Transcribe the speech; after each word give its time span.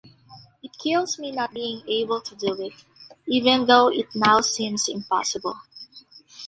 It 0.63 0.71
kills 0.83 1.19
me 1.19 1.31
not 1.31 1.53
being 1.53 1.83
able 1.87 2.21
to 2.21 2.33
do 2.33 2.59
it, 2.59 2.73
even 3.27 3.67
though 3.67 3.89
it 3.89 4.15
now 4.15 4.41
seems 4.41 4.89
impossible. 4.89 5.57